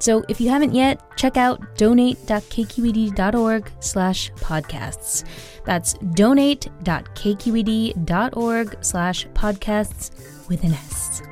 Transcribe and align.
So 0.00 0.24
if 0.28 0.40
you 0.40 0.48
haven't 0.48 0.74
yet, 0.74 1.00
check 1.16 1.36
out 1.36 1.76
donate.kqed.org 1.76 3.70
slash 3.80 4.32
podcasts. 4.32 5.24
That's 5.64 5.94
donate.kqed.org 6.14 8.76
slash 8.80 9.28
podcasts 9.28 10.48
with 10.48 10.64
an 10.64 10.72
S. 10.72 11.22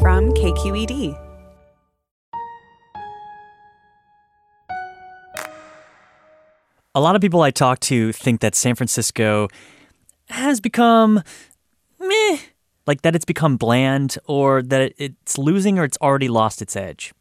From 0.00 0.32
KQED. 0.32 1.22
A 6.94 7.00
lot 7.00 7.14
of 7.14 7.20
people 7.20 7.42
I 7.42 7.50
talk 7.50 7.78
to 7.80 8.10
think 8.12 8.40
that 8.40 8.54
San 8.54 8.74
Francisco 8.74 9.48
has 10.30 10.60
become 10.60 11.16
meh 11.16 11.22
like 12.86 13.02
that 13.02 13.14
it's 13.16 13.24
become 13.24 13.56
bland 13.56 14.16
or 14.26 14.62
that 14.62 14.92
it's 14.96 15.38
losing 15.38 15.78
or 15.78 15.84
it's 15.84 15.98
already 16.00 16.28
lost 16.28 16.62
its 16.62 16.76
edge. 16.76 17.12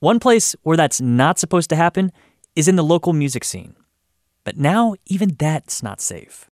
One 0.00 0.18
place 0.18 0.56
where 0.62 0.76
that's 0.76 1.00
not 1.00 1.38
supposed 1.38 1.68
to 1.70 1.76
happen 1.76 2.10
is 2.56 2.68
in 2.68 2.76
the 2.76 2.84
local 2.84 3.12
music 3.12 3.44
scene. 3.44 3.76
But 4.44 4.56
now, 4.56 4.94
even 5.06 5.36
that's 5.38 5.82
not 5.82 6.00
safe. 6.00 6.46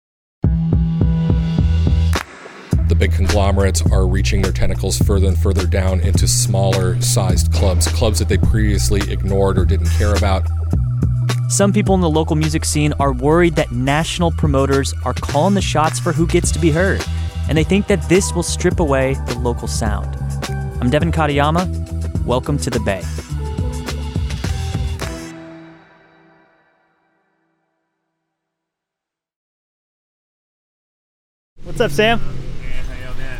The 2.88 2.96
big 2.98 3.12
conglomerates 3.12 3.82
are 3.90 4.06
reaching 4.06 4.42
their 4.42 4.52
tentacles 4.52 4.98
further 4.98 5.28
and 5.28 5.38
further 5.38 5.66
down 5.66 6.00
into 6.00 6.26
smaller 6.26 7.00
sized 7.00 7.52
clubs, 7.52 7.86
clubs 7.88 8.18
that 8.18 8.28
they 8.28 8.38
previously 8.38 9.00
ignored 9.10 9.58
or 9.58 9.64
didn't 9.64 9.90
care 9.90 10.14
about. 10.14 10.46
Some 11.48 11.72
people 11.72 11.94
in 11.94 12.00
the 12.00 12.10
local 12.10 12.34
music 12.34 12.64
scene 12.64 12.92
are 12.98 13.12
worried 13.12 13.54
that 13.54 13.70
national 13.70 14.32
promoters 14.32 14.92
are 15.04 15.14
calling 15.14 15.54
the 15.54 15.62
shots 15.62 16.00
for 16.00 16.12
who 16.12 16.26
gets 16.26 16.50
to 16.50 16.58
be 16.58 16.70
heard 16.70 17.04
and 17.48 17.56
they 17.56 17.64
think 17.64 17.86
that 17.86 18.08
this 18.08 18.32
will 18.32 18.42
strip 18.42 18.80
away 18.80 19.14
the 19.26 19.38
local 19.38 19.68
sound. 19.68 20.16
I'm 20.80 20.90
Devin 20.90 21.12
Katayama. 21.12 22.24
Welcome 22.24 22.58
to 22.58 22.70
the 22.70 22.80
Bay. 22.80 23.02
What's 31.62 31.80
up, 31.80 31.90
Sam? 31.90 32.20
Yeah, 32.62 32.82
how 32.82 33.12
y'all? 33.12 33.38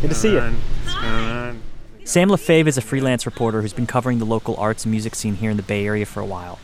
Good 0.00 0.08
to 0.08 0.14
see 0.14 0.32
you. 0.32 0.40
What's 0.40 0.94
going 0.94 1.04
on? 1.04 1.62
Sam 2.04 2.28
Lefebvre 2.30 2.68
is 2.68 2.78
a 2.78 2.80
freelance 2.80 3.26
reporter 3.26 3.60
who's 3.60 3.74
been 3.74 3.86
covering 3.86 4.18
the 4.18 4.24
local 4.24 4.56
arts 4.56 4.84
and 4.84 4.90
music 4.90 5.14
scene 5.14 5.34
here 5.34 5.50
in 5.50 5.58
the 5.58 5.62
Bay 5.62 5.84
Area 5.84 6.06
for 6.06 6.20
a 6.20 6.26
while. 6.26 6.58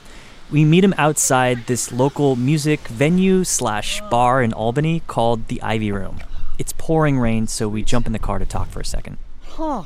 We 0.51 0.65
meet 0.65 0.83
him 0.83 0.95
outside 0.97 1.67
this 1.67 1.93
local 1.93 2.37
music 2.37 2.81
venue 2.89 3.45
slash 3.45 4.01
bar 4.11 4.43
in 4.43 4.53
Albany 4.53 5.03
called 5.07 5.49
the 5.49 5.61
Ivy 5.63 5.93
Room. 5.93 6.21
It's 6.59 6.73
pouring 6.73 7.19
rain, 7.19 7.47
so 7.47 7.69
we 7.69 7.83
jump 7.83 8.07
in 8.07 8.13
the 8.13 8.19
car 8.19 8.39
to 8.39 8.45
talk 8.45 8.69
for 8.69 8.81
a 8.81 8.85
second. 8.85 9.19
Huh. 9.43 9.85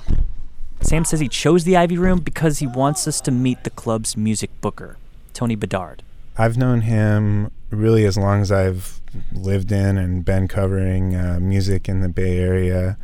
Sam 0.81 1.05
says 1.05 1.21
he 1.21 1.29
chose 1.29 1.65
the 1.65 1.77
Ivy 1.77 1.99
Room 1.99 2.21
because 2.21 2.59
he 2.59 2.67
wants 2.67 3.09
us 3.09 3.21
to 3.23 3.31
meet 3.31 3.65
the 3.65 3.71
club's 3.71 4.17
music 4.17 4.51
booker, 4.61 4.97
Tony 5.33 5.57
Bedard. 5.57 6.03
I've 6.37 6.57
known 6.57 6.83
him 6.83 7.51
really 7.71 8.05
as 8.05 8.17
long 8.17 8.41
as 8.41 8.53
I've 8.53 9.01
lived 9.33 9.73
in 9.73 9.99
and 9.99 10.25
been 10.25 10.47
covering 10.47 11.17
uh, 11.17 11.39
music 11.41 11.89
in 11.89 12.01
the 12.01 12.09
Bay 12.09 12.39
Area. 12.39 12.97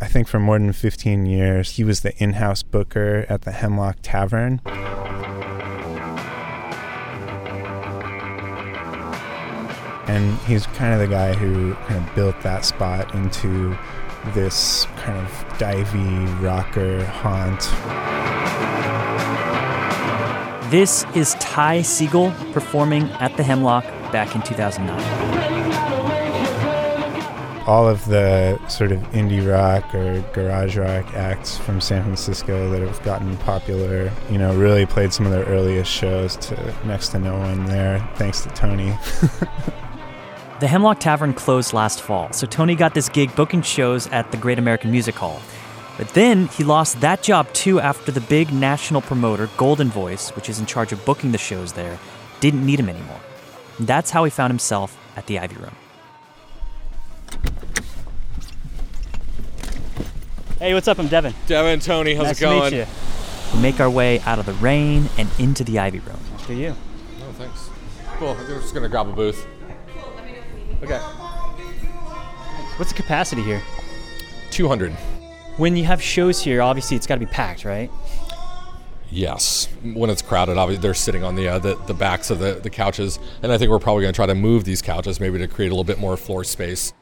I 0.00 0.06
think 0.06 0.28
for 0.28 0.38
more 0.38 0.58
than 0.58 0.72
15 0.72 1.26
years, 1.26 1.70
he 1.70 1.84
was 1.84 2.00
the 2.00 2.16
in 2.22 2.34
house 2.34 2.62
booker 2.62 3.26
at 3.28 3.42
the 3.42 3.52
Hemlock 3.52 3.96
Tavern. 4.02 4.60
And 10.06 10.38
he's 10.40 10.66
kind 10.68 10.92
of 10.92 11.00
the 11.00 11.08
guy 11.08 11.34
who 11.34 11.74
kind 11.86 12.06
of 12.06 12.14
built 12.14 12.40
that 12.42 12.64
spot 12.64 13.14
into 13.14 13.76
this 14.34 14.86
kind 14.96 15.18
of 15.18 15.30
divey 15.58 16.42
rocker 16.42 17.04
haunt. 17.04 17.60
This 20.70 21.04
is 21.14 21.34
Ty 21.34 21.80
Segall 21.80 22.32
performing 22.52 23.04
at 23.20 23.36
the 23.36 23.42
Hemlock 23.42 23.84
back 24.12 24.34
in 24.34 24.42
2009 24.42 25.46
all 27.66 27.88
of 27.88 28.04
the 28.06 28.58
sort 28.68 28.92
of 28.92 29.00
indie 29.10 29.44
rock 29.44 29.92
or 29.92 30.20
garage 30.32 30.76
rock 30.76 31.04
acts 31.14 31.58
from 31.58 31.80
San 31.80 32.02
Francisco 32.02 32.70
that 32.70 32.80
have 32.80 33.02
gotten 33.02 33.36
popular, 33.38 34.10
you 34.30 34.38
know, 34.38 34.54
really 34.54 34.86
played 34.86 35.12
some 35.12 35.26
of 35.26 35.32
their 35.32 35.44
earliest 35.46 35.90
shows 35.90 36.36
to 36.36 36.74
next 36.84 37.08
to 37.08 37.18
no 37.18 37.36
one 37.36 37.66
there, 37.66 38.08
thanks 38.14 38.42
to 38.42 38.48
Tony. 38.50 38.96
The 40.58 40.68
Hemlock 40.68 41.00
Tavern 41.00 41.34
closed 41.34 41.74
last 41.74 42.00
fall, 42.00 42.32
so 42.32 42.46
Tony 42.46 42.74
got 42.74 42.94
this 42.94 43.10
gig 43.10 43.34
booking 43.36 43.60
shows 43.60 44.06
at 44.06 44.30
the 44.30 44.38
Great 44.38 44.58
American 44.58 44.90
Music 44.90 45.14
Hall. 45.14 45.42
But 45.98 46.08
then 46.14 46.46
he 46.46 46.64
lost 46.64 47.02
that 47.02 47.22
job 47.22 47.52
too 47.52 47.78
after 47.78 48.10
the 48.10 48.22
big 48.22 48.50
national 48.54 49.02
promoter, 49.02 49.48
Goldenvoice, 49.58 50.34
which 50.34 50.48
is 50.48 50.58
in 50.58 50.64
charge 50.64 50.92
of 50.92 51.04
booking 51.04 51.32
the 51.32 51.38
shows 51.38 51.74
there, 51.74 51.98
didn't 52.40 52.64
need 52.64 52.80
him 52.80 52.88
anymore. 52.88 53.20
And 53.76 53.86
that's 53.86 54.10
how 54.10 54.24
he 54.24 54.30
found 54.30 54.50
himself 54.50 54.96
at 55.14 55.26
the 55.26 55.38
Ivy 55.38 55.56
Room. 55.56 55.76
Hey, 60.58 60.72
what's 60.72 60.88
up? 60.88 60.98
I'm 60.98 61.08
Devin. 61.08 61.34
Devin, 61.46 61.80
Tony, 61.80 62.14
how's 62.14 62.28
nice 62.28 62.38
it 62.38 62.40
going? 62.40 62.70
To 62.70 62.76
meet 62.78 62.86
you. 62.86 63.56
We 63.56 63.60
make 63.60 63.78
our 63.78 63.90
way 63.90 64.20
out 64.20 64.38
of 64.38 64.46
the 64.46 64.54
rain 64.54 65.10
and 65.18 65.28
into 65.38 65.64
the 65.64 65.78
Ivy 65.80 65.98
Room. 65.98 66.18
After 66.32 66.54
you. 66.54 66.74
Oh, 67.20 67.32
thanks. 67.32 67.68
Cool. 68.18 68.32
We're 68.32 68.62
just 68.62 68.72
gonna 68.72 68.88
grab 68.88 69.06
a 69.06 69.12
booth. 69.12 69.46
Okay. 70.82 70.98
What's 72.76 72.92
the 72.92 72.96
capacity 72.96 73.42
here? 73.42 73.62
200. 74.50 74.92
When 75.56 75.76
you 75.76 75.84
have 75.84 76.02
shows 76.02 76.42
here, 76.42 76.60
obviously 76.60 76.96
it's 76.96 77.06
got 77.06 77.14
to 77.14 77.20
be 77.20 77.26
packed, 77.26 77.64
right? 77.64 77.90
Yes. 79.10 79.68
When 79.82 80.10
it's 80.10 80.20
crowded, 80.20 80.58
obviously 80.58 80.82
they're 80.82 80.94
sitting 80.94 81.22
on 81.24 81.36
the 81.36 81.48
uh, 81.48 81.58
the, 81.58 81.76
the 81.86 81.94
backs 81.94 82.30
of 82.30 82.38
the, 82.38 82.54
the 82.54 82.70
couches, 82.70 83.18
and 83.42 83.52
I 83.52 83.58
think 83.58 83.70
we're 83.70 83.78
probably 83.78 84.02
going 84.02 84.12
to 84.12 84.16
try 84.16 84.26
to 84.26 84.34
move 84.34 84.64
these 84.64 84.82
couches 84.82 85.20
maybe 85.20 85.38
to 85.38 85.48
create 85.48 85.68
a 85.68 85.70
little 85.70 85.84
bit 85.84 85.98
more 85.98 86.16
floor 86.16 86.44
space. 86.44 86.92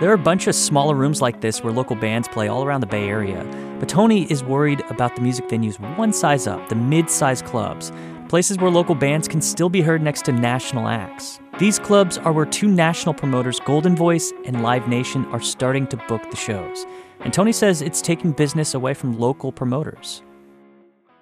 There 0.00 0.08
are 0.08 0.14
a 0.14 0.18
bunch 0.18 0.46
of 0.46 0.54
smaller 0.54 0.94
rooms 0.94 1.20
like 1.20 1.42
this 1.42 1.62
where 1.62 1.74
local 1.74 1.94
bands 1.94 2.26
play 2.26 2.48
all 2.48 2.64
around 2.64 2.80
the 2.80 2.86
Bay 2.86 3.06
Area. 3.06 3.44
But 3.78 3.90
Tony 3.90 4.22
is 4.32 4.42
worried 4.42 4.82
about 4.88 5.14
the 5.14 5.20
music 5.20 5.46
venues 5.46 5.78
one 5.98 6.14
size 6.14 6.46
up, 6.46 6.70
the 6.70 6.74
mid 6.74 7.10
sized 7.10 7.44
clubs, 7.44 7.92
places 8.26 8.56
where 8.56 8.70
local 8.70 8.94
bands 8.94 9.28
can 9.28 9.42
still 9.42 9.68
be 9.68 9.82
heard 9.82 10.00
next 10.00 10.24
to 10.24 10.32
national 10.32 10.88
acts. 10.88 11.38
These 11.58 11.78
clubs 11.80 12.16
are 12.16 12.32
where 12.32 12.46
two 12.46 12.66
national 12.66 13.12
promoters, 13.12 13.60
Goldenvoice 13.60 14.32
and 14.46 14.62
Live 14.62 14.88
Nation, 14.88 15.26
are 15.26 15.40
starting 15.40 15.86
to 15.88 15.98
book 16.08 16.22
the 16.30 16.36
shows. 16.36 16.86
And 17.20 17.30
Tony 17.30 17.52
says 17.52 17.82
it's 17.82 18.00
taking 18.00 18.32
business 18.32 18.72
away 18.72 18.94
from 18.94 19.18
local 19.18 19.52
promoters. 19.52 20.22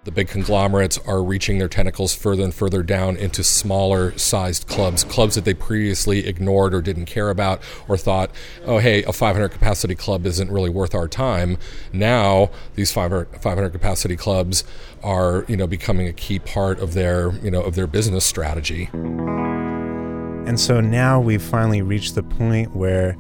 The 0.09 0.13
big 0.13 0.29
conglomerates 0.29 0.97
are 1.07 1.23
reaching 1.23 1.59
their 1.59 1.69
tentacles 1.69 2.15
further 2.15 2.43
and 2.43 2.55
further 2.55 2.83
down 2.83 3.19
into 3.19 3.45
smaller 3.45 4.17
sized 4.17 4.67
clubs, 4.67 5.05
clubs 5.05 5.35
that 5.35 5.45
they 5.45 5.53
previously 5.53 6.27
ignored 6.27 6.73
or 6.73 6.81
didn't 6.81 7.05
care 7.05 7.29
about 7.29 7.61
or 7.89 7.99
thought, 7.99 8.31
oh, 8.65 8.79
hey, 8.79 9.03
a 9.03 9.13
500 9.13 9.51
capacity 9.51 9.95
club 9.95 10.25
isn't 10.25 10.51
really 10.51 10.71
worth 10.71 10.95
our 10.95 11.09
time. 11.09 11.59
Now, 11.93 12.49
these 12.75 12.91
500, 12.91 13.43
500 13.43 13.69
capacity 13.69 14.17
clubs 14.17 14.65
are, 15.05 15.45
you 15.47 15.59
know, 15.59 15.67
becoming 15.67 16.09
a 16.09 16.15
key 16.15 16.39
part 16.39 16.81
of 16.81 16.95
their, 16.95 17.33
you 17.43 17.51
know, 17.51 17.61
of 17.61 17.75
their 17.75 17.87
business 17.87 18.25
strategy. 18.25 18.89
And 18.95 20.59
so 20.59 20.81
now 20.81 21.21
we've 21.21 21.43
finally 21.43 21.83
reached 21.83 22.15
the 22.15 22.23
point 22.23 22.75
where 22.75 23.15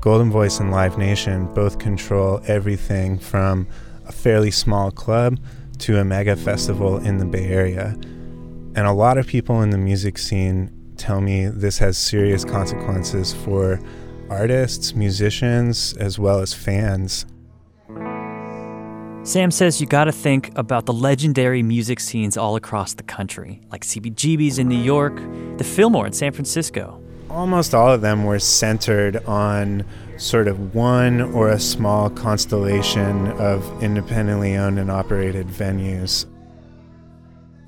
Goldenvoice 0.00 0.58
and 0.58 0.70
Live 0.70 0.96
Nation 0.96 1.52
both 1.52 1.78
control 1.78 2.40
everything 2.46 3.18
from 3.18 3.68
a 4.06 4.12
fairly 4.12 4.50
small 4.50 4.90
club 4.90 5.38
to 5.80 5.98
a 5.98 6.04
mega 6.04 6.36
festival 6.36 6.98
in 6.98 7.18
the 7.18 7.24
Bay 7.24 7.46
Area. 7.46 7.96
And 8.76 8.86
a 8.86 8.92
lot 8.92 9.18
of 9.18 9.26
people 9.26 9.62
in 9.62 9.70
the 9.70 9.78
music 9.78 10.18
scene 10.18 10.70
tell 10.96 11.20
me 11.20 11.46
this 11.46 11.78
has 11.78 11.98
serious 11.98 12.44
consequences 12.44 13.32
for 13.32 13.80
artists, 14.28 14.94
musicians, 14.94 15.94
as 15.94 16.18
well 16.18 16.40
as 16.40 16.54
fans. 16.54 17.26
Sam 19.22 19.50
says 19.50 19.80
you 19.80 19.86
gotta 19.86 20.12
think 20.12 20.50
about 20.56 20.86
the 20.86 20.92
legendary 20.92 21.62
music 21.62 22.00
scenes 22.00 22.36
all 22.36 22.56
across 22.56 22.94
the 22.94 23.02
country, 23.02 23.60
like 23.70 23.84
CBGB's 23.84 24.58
in 24.58 24.68
New 24.68 24.82
York, 24.82 25.16
the 25.58 25.64
Fillmore 25.64 26.06
in 26.06 26.12
San 26.12 26.32
Francisco. 26.32 27.02
Almost 27.28 27.74
all 27.74 27.92
of 27.92 28.00
them 28.00 28.24
were 28.24 28.38
centered 28.38 29.16
on 29.26 29.84
sort 30.20 30.48
of 30.48 30.74
one 30.74 31.22
or 31.32 31.48
a 31.48 31.58
small 31.58 32.10
constellation 32.10 33.28
of 33.38 33.82
independently 33.82 34.54
owned 34.54 34.78
and 34.78 34.90
operated 34.90 35.46
venues. 35.46 36.26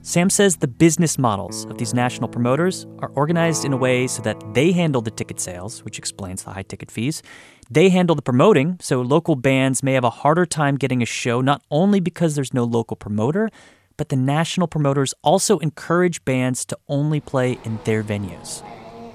Sam 0.02 0.28
says 0.28 0.56
the 0.56 0.68
business 0.68 1.16
models 1.16 1.64
of 1.66 1.78
these 1.78 1.94
national 1.94 2.28
promoters 2.28 2.86
are 2.98 3.10
organized 3.14 3.64
in 3.64 3.72
a 3.72 3.76
way 3.76 4.06
so 4.06 4.20
that 4.22 4.36
they 4.52 4.72
handle 4.72 5.00
the 5.00 5.12
ticket 5.12 5.40
sales, 5.40 5.82
which 5.84 5.96
explains 5.96 6.42
the 6.42 6.50
high 6.50 6.64
ticket 6.64 6.90
fees. 6.90 7.22
They 7.70 7.88
handle 7.88 8.16
the 8.16 8.22
promoting, 8.22 8.76
so 8.80 9.00
local 9.00 9.36
bands 9.36 9.82
may 9.82 9.92
have 9.94 10.04
a 10.04 10.10
harder 10.10 10.44
time 10.44 10.76
getting 10.76 11.02
a 11.02 11.06
show 11.06 11.40
not 11.40 11.62
only 11.70 12.00
because 12.00 12.34
there's 12.34 12.52
no 12.52 12.64
local 12.64 12.96
promoter, 12.96 13.48
but 13.96 14.08
the 14.08 14.16
national 14.16 14.66
promoters 14.66 15.14
also 15.22 15.58
encourage 15.60 16.24
bands 16.24 16.64
to 16.66 16.78
only 16.88 17.20
play 17.20 17.58
in 17.64 17.78
their 17.84 18.02
venues. 18.02 18.62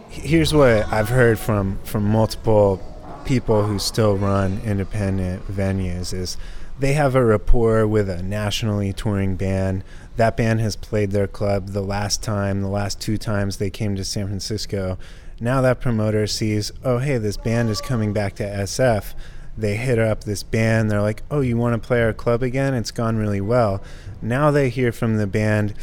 Here's 0.10 0.54
what 0.54 0.92
I've 0.92 1.10
heard 1.10 1.38
from 1.38 1.78
from 1.84 2.06
multiple 2.06 2.82
people 3.28 3.64
who 3.64 3.78
still 3.78 4.16
run 4.16 4.62
independent 4.64 5.46
venues 5.52 6.14
is 6.14 6.38
they 6.80 6.94
have 6.94 7.14
a 7.14 7.26
rapport 7.26 7.86
with 7.86 8.10
a 8.10 8.24
nationally 8.24 8.94
touring 8.94 9.36
band. 9.36 9.84
That 10.16 10.38
band 10.38 10.62
has 10.62 10.78
played 10.78 11.12
their 11.12 11.28
club 11.28 11.70
the 11.70 11.82
last 11.82 12.24
time, 12.24 12.62
the 12.62 12.70
last 12.70 13.02
two 13.02 13.18
times 13.18 13.58
they 13.58 13.70
came 13.70 13.98
to 13.98 14.06
San 14.06 14.28
Francisco. 14.28 14.98
Now 15.42 15.60
that 15.60 15.82
promoter 15.82 16.26
sees, 16.26 16.72
oh, 16.86 17.00
hey, 17.00 17.18
this 17.18 17.36
band 17.36 17.70
is 17.70 17.82
coming 17.82 18.14
back 18.14 18.36
to 18.36 18.44
SF. 18.44 19.14
They 19.58 19.76
hit 19.76 20.00
up 20.00 20.24
this 20.24 20.44
band. 20.44 20.90
They're 20.90 21.02
like, 21.02 21.24
oh, 21.30 21.42
you 21.42 21.58
want 21.58 21.82
to 21.82 21.86
play 21.86 22.02
our 22.02 22.14
club 22.14 22.42
again? 22.44 22.74
It's 22.76 22.92
gone 22.92 23.18
really 23.18 23.42
well. 23.42 23.84
Now 24.22 24.52
they 24.52 24.70
hear 24.70 24.94
from 24.94 25.18
the 25.18 25.28
band, 25.28 25.74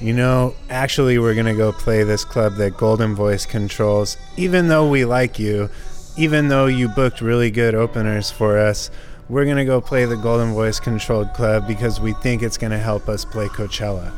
you 0.00 0.14
know, 0.14 0.54
actually, 0.70 1.18
we're 1.18 1.34
going 1.34 1.46
to 1.46 1.54
go 1.54 1.72
play 1.72 2.04
this 2.04 2.24
club 2.24 2.54
that 2.54 2.72
Goldenvoice 2.74 3.46
controls. 3.46 4.16
Even 4.38 4.68
though 4.68 4.88
we 4.88 5.04
like 5.04 5.38
you, 5.38 5.68
even 6.16 6.48
though 6.48 6.66
you 6.66 6.88
booked 6.88 7.20
really 7.20 7.50
good 7.50 7.74
openers 7.74 8.30
for 8.30 8.58
us, 8.58 8.90
we're 9.28 9.44
going 9.44 9.56
to 9.56 9.64
go 9.64 9.80
play 9.80 10.04
the 10.06 10.14
Goldenvoice 10.14 10.80
controlled 10.80 11.32
club 11.34 11.66
because 11.66 12.00
we 12.00 12.12
think 12.14 12.42
it's 12.42 12.56
going 12.56 12.70
to 12.70 12.78
help 12.78 13.08
us 13.08 13.24
play 13.24 13.48
Coachella. 13.48 14.10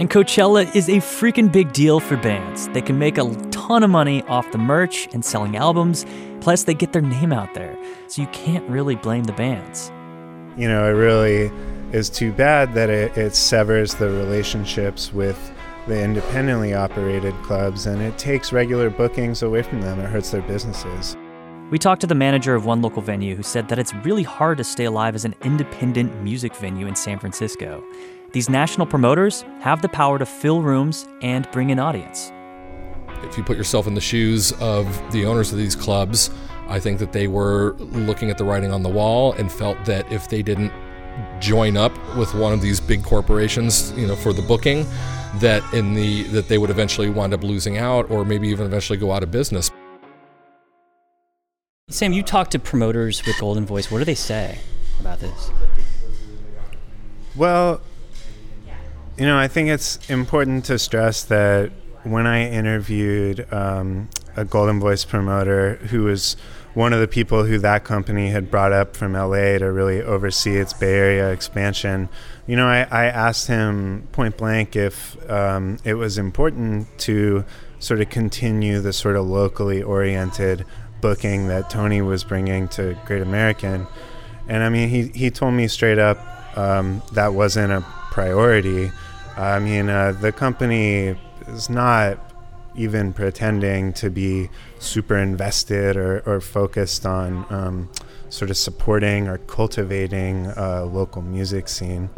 And 0.00 0.08
Coachella 0.08 0.74
is 0.74 0.88
a 0.88 0.96
freaking 0.96 1.50
big 1.50 1.72
deal 1.72 1.98
for 1.98 2.16
bands. 2.16 2.68
They 2.68 2.82
can 2.82 2.98
make 2.98 3.18
a 3.18 3.34
ton 3.50 3.82
of 3.82 3.90
money 3.90 4.22
off 4.24 4.50
the 4.52 4.58
merch 4.58 5.08
and 5.12 5.24
selling 5.24 5.56
albums, 5.56 6.06
plus, 6.40 6.62
they 6.64 6.74
get 6.74 6.92
their 6.92 7.02
name 7.02 7.32
out 7.32 7.52
there. 7.54 7.76
So 8.06 8.22
you 8.22 8.28
can't 8.28 8.68
really 8.70 8.96
blame 8.96 9.24
the 9.24 9.32
bands. 9.32 9.90
You 10.56 10.68
know, 10.68 10.86
it 10.86 10.94
really 10.94 11.50
is 11.92 12.08
too 12.08 12.32
bad 12.32 12.74
that 12.74 12.88
it, 12.88 13.16
it 13.18 13.34
severs 13.34 13.94
the 13.94 14.08
relationships 14.08 15.12
with 15.12 15.52
the 15.86 16.02
independently 16.02 16.74
operated 16.74 17.34
clubs 17.42 17.86
and 17.86 18.00
it 18.00 18.16
takes 18.18 18.52
regular 18.52 18.90
bookings 18.90 19.42
away 19.42 19.62
from 19.62 19.80
them. 19.80 20.00
It 20.00 20.06
hurts 20.06 20.30
their 20.30 20.42
businesses. 20.42 21.16
We 21.70 21.78
talked 21.78 22.00
to 22.00 22.06
the 22.06 22.14
manager 22.14 22.54
of 22.54 22.66
one 22.66 22.82
local 22.82 23.00
venue 23.00 23.36
who 23.36 23.42
said 23.42 23.68
that 23.68 23.78
it's 23.78 23.94
really 24.04 24.24
hard 24.24 24.58
to 24.58 24.64
stay 24.64 24.84
alive 24.84 25.14
as 25.14 25.24
an 25.24 25.34
independent 25.44 26.20
music 26.22 26.54
venue 26.56 26.86
in 26.86 26.96
San 26.96 27.18
Francisco. 27.18 27.84
These 28.32 28.48
national 28.48 28.86
promoters 28.86 29.42
have 29.60 29.80
the 29.80 29.88
power 29.88 30.18
to 30.18 30.26
fill 30.26 30.62
rooms 30.62 31.06
and 31.22 31.50
bring 31.52 31.70
an 31.70 31.78
audience. 31.78 32.32
If 33.22 33.38
you 33.38 33.44
put 33.44 33.56
yourself 33.56 33.86
in 33.86 33.94
the 33.94 34.00
shoes 34.00 34.52
of 34.60 34.86
the 35.12 35.26
owners 35.26 35.52
of 35.52 35.58
these 35.58 35.76
clubs, 35.76 36.30
I 36.68 36.80
think 36.80 36.98
that 37.00 37.12
they 37.12 37.28
were 37.28 37.74
looking 37.78 38.30
at 38.30 38.38
the 38.38 38.44
writing 38.44 38.72
on 38.72 38.82
the 38.82 38.88
wall 38.88 39.32
and 39.32 39.50
felt 39.50 39.84
that 39.84 40.10
if 40.12 40.28
they 40.28 40.42
didn't 40.42 40.72
join 41.40 41.76
up 41.76 41.92
with 42.16 42.34
one 42.34 42.52
of 42.52 42.60
these 42.60 42.80
big 42.80 43.04
corporations, 43.04 43.92
you 43.92 44.06
know, 44.06 44.16
for 44.16 44.32
the 44.32 44.42
booking, 44.42 44.86
that 45.36 45.62
in 45.72 45.94
the 45.94 46.24
that 46.24 46.48
they 46.48 46.58
would 46.58 46.70
eventually 46.70 47.08
wind 47.08 47.32
up 47.32 47.42
losing 47.42 47.78
out 47.78 48.10
or 48.10 48.24
maybe 48.24 48.48
even 48.48 48.66
eventually 48.66 48.98
go 48.98 49.12
out 49.12 49.22
of 49.22 49.30
business. 49.30 49.70
Sam, 51.88 52.12
you 52.12 52.22
talked 52.22 52.52
to 52.52 52.58
promoters 52.58 53.24
with 53.26 53.36
Goldenvoice. 53.36 53.90
What 53.90 53.98
do 53.98 54.04
they 54.04 54.14
say 54.14 54.58
about 55.00 55.18
this? 55.18 55.50
Well, 57.34 57.80
you 59.18 59.26
know, 59.26 59.36
I 59.36 59.48
think 59.48 59.68
it's 59.68 60.08
important 60.08 60.64
to 60.66 60.78
stress 60.78 61.24
that 61.24 61.72
when 62.04 62.26
I 62.26 62.48
interviewed 62.48 63.46
um, 63.52 64.08
a 64.36 64.44
Goldenvoice 64.44 65.06
promoter 65.06 65.76
who 65.76 66.04
was 66.04 66.36
one 66.74 66.92
of 66.92 67.00
the 67.00 67.08
people 67.08 67.44
who 67.44 67.58
that 67.58 67.84
company 67.84 68.28
had 68.28 68.50
brought 68.50 68.72
up 68.72 68.96
from 68.96 69.14
LA 69.14 69.58
to 69.58 69.70
really 69.72 70.00
oversee 70.00 70.56
its 70.56 70.72
Bay 70.72 70.94
Area 70.94 71.30
expansion, 71.30 72.08
you 72.46 72.56
know, 72.56 72.66
I, 72.66 72.86
I 72.90 73.04
asked 73.06 73.48
him 73.48 74.08
point 74.12 74.36
blank 74.36 74.76
if 74.76 75.16
um, 75.28 75.78
it 75.84 75.94
was 75.94 76.16
important 76.16 76.86
to 77.00 77.44
sort 77.80 78.00
of 78.00 78.10
continue 78.10 78.80
the 78.80 78.92
sort 78.92 79.16
of 79.16 79.26
locally 79.26 79.82
oriented 79.82 80.64
booking 81.00 81.48
that 81.48 81.70
Tony 81.70 82.02
was 82.02 82.22
bringing 82.22 82.68
to 82.68 82.96
Great 83.06 83.22
American. 83.22 83.86
And 84.48 84.62
I 84.62 84.68
mean, 84.68 84.88
he, 84.88 85.08
he 85.08 85.30
told 85.30 85.54
me 85.54 85.66
straight 85.66 85.98
up 85.98 86.18
um, 86.56 87.02
that 87.12 87.34
wasn't 87.34 87.72
a 87.72 87.80
priority. 88.10 88.92
I 89.36 89.58
mean, 89.58 89.88
uh, 89.88 90.12
the 90.12 90.32
company 90.32 91.16
is 91.48 91.70
not 91.70 92.29
even 92.74 93.12
pretending 93.12 93.92
to 93.94 94.10
be 94.10 94.48
super 94.78 95.16
invested 95.16 95.96
or, 95.96 96.22
or 96.26 96.40
focused 96.40 97.04
on 97.06 97.44
um, 97.50 97.88
sort 98.28 98.50
of 98.50 98.56
supporting 98.56 99.28
or 99.28 99.38
cultivating 99.38 100.46
a 100.56 100.84
local 100.84 101.22
music 101.22 101.68
scene. 101.68 102.08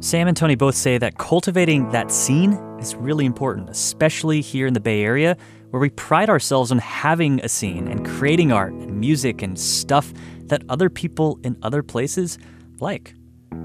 Sam 0.00 0.26
and 0.26 0.36
Tony 0.36 0.56
both 0.56 0.74
say 0.74 0.98
that 0.98 1.16
cultivating 1.18 1.88
that 1.90 2.10
scene 2.10 2.54
is 2.80 2.96
really 2.96 3.24
important, 3.24 3.70
especially 3.70 4.40
here 4.40 4.66
in 4.66 4.74
the 4.74 4.80
Bay 4.80 5.04
Area, 5.04 5.36
where 5.70 5.80
we 5.80 5.90
pride 5.90 6.28
ourselves 6.28 6.72
on 6.72 6.78
having 6.78 7.40
a 7.40 7.48
scene 7.48 7.86
and 7.86 8.04
creating 8.04 8.50
art 8.50 8.72
and 8.72 8.98
music 8.98 9.42
and 9.42 9.58
stuff 9.58 10.12
that 10.46 10.62
other 10.68 10.90
people 10.90 11.38
in 11.44 11.56
other 11.62 11.82
places 11.82 12.36
like. 12.80 13.14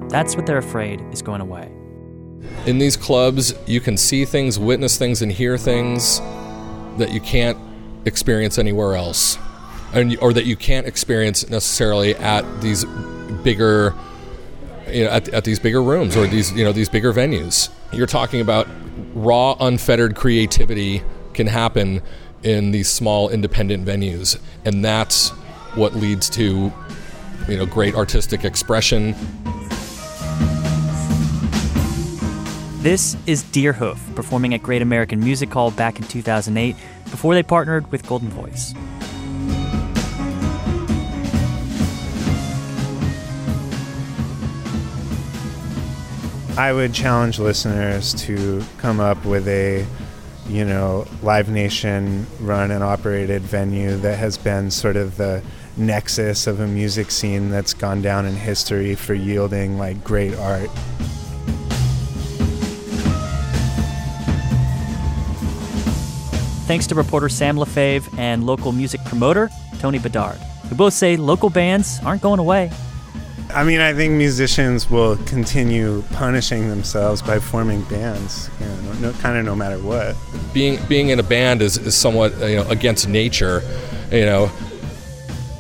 That's 0.09 0.35
what 0.35 0.45
they're 0.45 0.57
afraid 0.57 1.01
is 1.11 1.21
going 1.21 1.41
away. 1.41 1.76
In 2.66 2.80
these 2.80 2.98
clubs, 2.98 3.54
you 3.66 3.80
can 3.80 3.98
see 3.98 4.25
things, 4.25 4.60
witness 4.60 4.98
things, 4.98 5.22
and 5.22 5.31
hear 5.31 5.57
things 5.57 6.19
that 6.98 7.12
you 7.12 7.22
can't 7.22 7.57
experience 8.06 8.57
anywhere 8.57 8.95
else, 8.95 9.38
and 9.94 10.18
or 10.22 10.34
that 10.34 10.45
you 10.45 10.56
can't 10.56 10.86
experience 10.86 11.50
necessarily 11.50 12.16
at 12.16 12.44
these 12.62 12.86
bigger, 13.44 13.94
you 14.88 15.06
know, 15.06 15.10
at, 15.12 15.30
at 15.30 15.44
these 15.45 15.60
bigger 15.60 15.81
rooms 15.81 16.16
or 16.18 16.28
these 16.28 16.51
you 16.54 16.63
know 16.63 16.72
these 16.72 16.89
bigger 16.89 17.13
venues. 17.13 17.69
You're 17.94 18.07
talking 18.07 18.42
about 18.42 18.68
raw, 19.13 19.56
unfettered 19.60 20.16
creativity 20.16 21.04
can 21.33 21.48
happen 21.48 22.01
in 22.44 22.72
these 22.72 22.90
small 22.90 23.30
independent 23.30 23.86
venues, 23.86 24.40
and 24.66 24.83
that's 24.83 25.30
what 25.75 25.95
leads 25.95 26.30
to 26.31 26.74
you 27.48 27.57
know 27.57 27.66
great 27.66 27.95
artistic 27.95 28.44
expression 28.44 29.16
This 32.87 33.17
is 33.25 33.44
Deerhoof, 33.44 34.15
performing 34.15 34.53
at 34.53 34.63
Great 34.63 34.81
American 34.81 35.19
Music 35.19 35.51
Hall 35.51 35.71
back 35.71 35.99
in 35.99 36.07
2008 36.07 36.73
before 37.11 37.33
they 37.33 37.44
partnered 37.44 37.91
with 37.91 38.06
Goldenvoice. 38.06 38.73
I 46.57 46.71
would 46.71 46.94
challenge 46.94 47.39
listeners 47.39 48.13
to 48.23 48.63
come 48.77 49.01
up 49.01 49.25
with 49.25 49.49
a, 49.49 49.85
you 50.47 50.63
know, 50.63 51.06
Live 51.21 51.49
Nation 51.49 52.25
run 52.39 52.71
and 52.71 52.85
operated 52.85 53.41
venue 53.41 53.97
that 53.97 54.17
has 54.17 54.37
been 54.37 54.71
sort 54.71 54.95
of 54.95 55.17
the 55.17 55.44
nexus 55.75 56.47
of 56.47 56.61
a 56.61 56.67
music 56.67 57.11
scene 57.11 57.49
that's 57.49 57.73
gone 57.73 58.01
down 58.01 58.25
in 58.25 58.35
history 58.35 58.95
for 58.95 59.13
yielding 59.13 59.77
like 59.77 60.01
great 60.06 60.33
art. 60.35 60.69
Thanks 66.68 66.86
to 66.88 66.95
reporter 66.95 67.30
Sam 67.30 67.56
Lefebvre 67.56 68.12
and 68.19 68.45
local 68.45 68.74
music 68.74 69.02
promoter 69.06 69.50
Tony 69.80 70.00
Bedard, 70.00 70.36
who 70.68 70.76
both 70.76 70.94
say 70.94 71.16
local 71.16 71.50
bands 71.50 72.02
aren't 72.04 72.21
going 72.21 72.40
away. 72.40 72.69
I 73.56 73.64
mean, 73.64 73.80
I 73.80 73.94
think 73.94 74.14
musicians 74.14 74.90
will 74.90 75.16
continue 75.26 76.02
punishing 76.12 76.68
themselves 76.68 77.21
by 77.21 77.40
forming 77.40 77.83
bands, 77.83 78.50
you 78.59 78.66
know, 78.66 78.94
no, 79.00 79.14
kind 79.14 79.38
of 79.38 79.45
no 79.45 79.56
matter 79.56 79.78
what. 79.78 80.18
Being 80.54 80.78
being 80.90 81.07
in 81.07 81.19
a 81.19 81.24
band 81.24 81.62
is, 81.62 81.78
is 81.78 81.95
somewhat 81.95 82.33
uh, 82.42 82.45
you 82.47 82.57
know 82.57 82.68
against 82.69 83.07
nature, 83.07 83.62
you 84.12 84.26
know. 84.26 84.52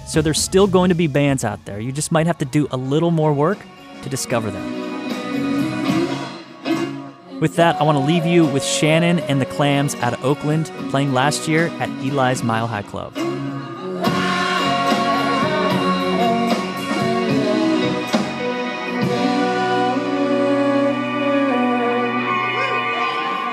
So 0.07 0.21
there's 0.21 0.41
still 0.41 0.67
going 0.67 0.89
to 0.89 0.95
be 0.95 1.07
bands 1.07 1.45
out 1.45 1.63
there. 1.63 1.79
You 1.79 1.93
just 1.93 2.11
might 2.11 2.27
have 2.27 2.37
to 2.39 2.45
do 2.45 2.67
a 2.71 2.77
little 2.77 3.11
more 3.11 3.31
work 3.31 3.59
to 4.03 4.09
discover 4.09 4.51
them. 4.51 5.76
With 7.39 7.55
that, 7.57 7.79
I 7.79 7.83
want 7.83 7.99
to 7.99 8.03
leave 8.03 8.25
you 8.25 8.47
with 8.47 8.63
Shannon 8.63 9.19
and 9.19 9.39
the 9.39 9.45
Clams 9.45 9.93
out 9.95 10.13
of 10.13 10.25
Oakland 10.25 10.71
playing 10.89 11.13
last 11.13 11.47
year 11.47 11.67
at 11.79 11.87
Eli's 12.03 12.41
Mile 12.41 12.65
High 12.65 12.81
Club. 12.81 13.13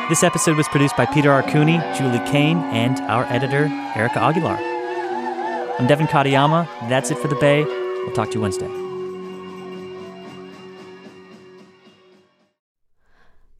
This 0.08 0.22
episode 0.22 0.56
was 0.56 0.68
produced 0.68 0.96
by 0.96 1.04
Peter 1.06 1.30
Arcuni, 1.30 1.78
Julie 1.96 2.18
Caine, 2.30 2.58
and 2.72 2.98
our 3.10 3.24
editor, 3.24 3.66
Erika 3.96 4.18
Aguilar. 4.18 4.58
I'm 5.78 5.86
Devin 5.86 6.06
Katayama. 6.06 6.66
That's 6.88 7.10
it 7.10 7.18
for 7.18 7.28
the 7.28 7.36
Bay. 7.36 7.64
We'll 7.64 8.12
talk 8.12 8.28
to 8.30 8.34
you 8.34 8.40
Wednesday. 8.40 8.83